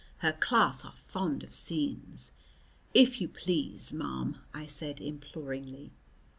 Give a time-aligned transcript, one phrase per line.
[0.17, 2.33] Her class are fond of scenes.
[2.91, 5.91] "If you please, ma'am!" I said imploringly.